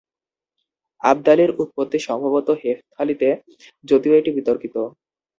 আব্দালীর 1.01 1.51
উৎপত্তি 1.59 1.99
সম্ভবত 1.99 2.47
হেফথালিতে, 2.61 3.29
যদিও 3.85 4.13
এটি 4.15 4.31
বিতর্কিত। 4.37 4.75